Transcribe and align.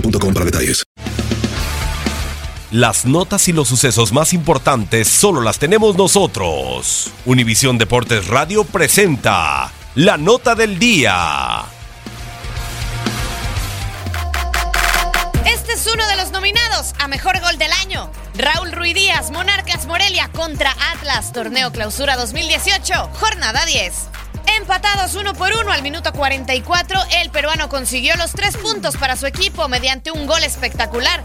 boostmobile.com 0.00 0.34
para 0.34 0.44
detalles. 0.44 0.84
Las 2.72 3.06
notas 3.06 3.46
y 3.48 3.52
los 3.52 3.68
sucesos 3.68 4.12
más 4.12 4.32
importantes 4.32 5.08
solo 5.08 5.40
las 5.40 5.58
tenemos 5.58 5.96
nosotros. 5.96 7.12
Univisión 7.24 7.78
Deportes 7.78 8.26
Radio 8.26 8.64
presenta 8.64 9.72
la 9.94 10.16
nota 10.18 10.54
del 10.54 10.78
día. 10.78 11.64
Este 15.46 15.72
es 15.72 15.86
uno 15.86 16.06
de 16.08 16.16
los 16.16 16.32
nominados 16.32 16.92
a 16.98 17.06
Mejor 17.06 17.40
Gol 17.40 17.56
del 17.56 17.70
Año. 17.72 18.10
Raúl 18.36 18.72
Ruiz 18.72 18.94
Díaz, 18.94 19.30
Monarcas 19.30 19.86
Morelia 19.86 20.28
contra 20.32 20.74
Atlas, 20.92 21.32
Torneo 21.32 21.70
Clausura 21.70 22.16
2018, 22.16 23.10
jornada 23.14 23.64
10. 23.64 24.08
Empatados 24.46 25.14
uno 25.14 25.34
por 25.34 25.52
uno 25.52 25.72
al 25.72 25.82
minuto 25.82 26.12
44, 26.12 27.00
el 27.20 27.30
peruano 27.30 27.68
consiguió 27.68 28.16
los 28.16 28.32
tres 28.32 28.56
puntos 28.56 28.96
para 28.96 29.16
su 29.16 29.26
equipo 29.26 29.68
mediante 29.68 30.10
un 30.10 30.26
gol 30.26 30.42
espectacular. 30.44 31.22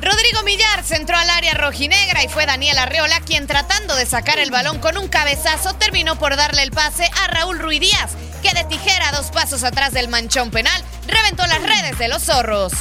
Rodrigo 0.00 0.42
Millar 0.42 0.82
centró 0.84 1.16
al 1.16 1.30
área 1.30 1.54
rojinegra 1.54 2.24
y 2.24 2.28
fue 2.28 2.46
Daniel 2.46 2.78
Arreola 2.78 3.20
quien 3.20 3.46
tratando 3.46 3.94
de 3.96 4.06
sacar 4.06 4.38
el 4.38 4.50
balón 4.50 4.78
con 4.78 4.98
un 4.98 5.08
cabezazo 5.08 5.74
terminó 5.74 6.16
por 6.16 6.36
darle 6.36 6.62
el 6.62 6.72
pase 6.72 7.08
a 7.22 7.28
Raúl 7.28 7.58
Ruiz 7.58 7.80
Díaz, 7.80 8.12
que 8.42 8.52
de 8.52 8.64
tijera 8.64 9.12
dos 9.12 9.30
pasos 9.30 9.64
atrás 9.64 9.92
del 9.92 10.08
manchón 10.08 10.50
penal 10.50 10.82
reventó 11.06 11.46
las 11.46 11.62
redes 11.62 11.98
de 11.98 12.08
los 12.08 12.24
zorros. 12.24 12.72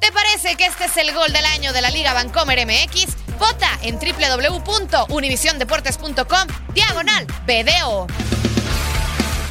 ¿Te 0.00 0.10
parece 0.12 0.56
que 0.56 0.64
este 0.66 0.86
es 0.86 0.96
el 0.96 1.12
gol 1.14 1.32
del 1.32 1.44
año 1.46 1.72
de 1.72 1.82
la 1.82 1.90
Liga 1.90 2.14
Vancomer 2.14 2.66
MX? 2.66 3.06
Vota 3.38 3.70
en 3.82 3.98
www.univisiondeportes.com 3.98 6.48
diagonal 6.74 7.26
video. 7.46 8.08